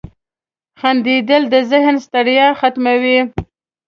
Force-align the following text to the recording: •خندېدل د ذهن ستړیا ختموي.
•خندېدل 0.79 1.43
د 1.53 1.55
ذهن 1.71 1.95
ستړیا 2.05 2.47
ختموي. 2.59 3.19